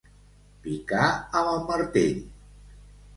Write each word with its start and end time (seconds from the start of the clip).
Picar 0.61 1.09
amb 1.41 1.51
el 1.51 1.61
martell. 1.67 2.25